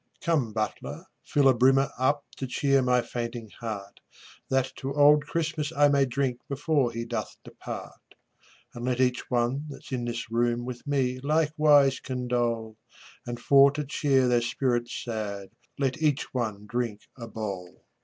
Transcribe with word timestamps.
Come, 0.23 0.51
butler, 0.51 1.05
fill 1.23 1.47
a 1.47 1.53
brimmer 1.53 1.91
up 1.99 2.25
To 2.37 2.47
cheer 2.47 2.81
my 2.81 3.03
fainting 3.03 3.51
heart, 3.59 3.99
That 4.49 4.71
to 4.77 4.91
old 4.95 5.25
Christmas 5.27 5.71
I 5.71 5.89
may 5.89 6.07
drink 6.07 6.39
Before 6.49 6.91
he 6.91 7.05
doth 7.05 7.37
depart; 7.43 8.15
And 8.73 8.83
let 8.85 8.99
each 8.99 9.29
one 9.29 9.67
that's 9.69 9.91
in 9.91 10.05
this 10.05 10.31
room 10.31 10.65
With 10.65 10.87
me 10.87 11.19
likewise 11.19 11.99
condole, 11.99 12.77
And 13.27 13.39
for 13.39 13.69
to 13.73 13.85
cheer 13.85 14.27
their 14.27 14.41
spirits 14.41 15.03
sad 15.05 15.49
Let 15.77 16.01
each 16.01 16.33
one 16.33 16.65
drink 16.65 17.01
a 17.15 17.27
bowl. 17.27 17.83